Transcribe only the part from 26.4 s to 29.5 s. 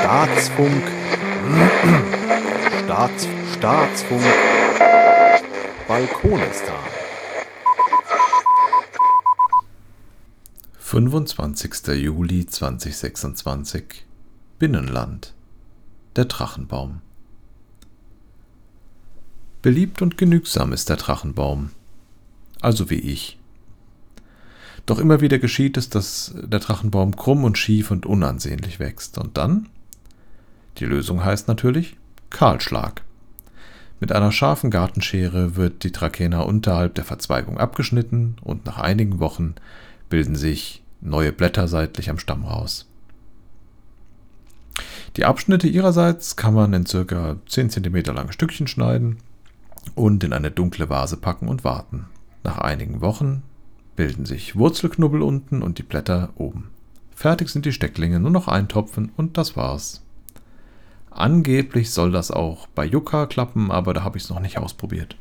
Drachenbaum krumm und schief und unansehnlich wächst. Und